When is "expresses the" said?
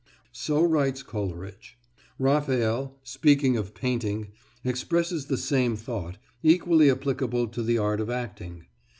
4.63-5.37